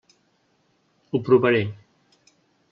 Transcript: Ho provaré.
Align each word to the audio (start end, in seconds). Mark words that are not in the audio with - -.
Ho 1.11 1.21
provaré. 1.27 1.61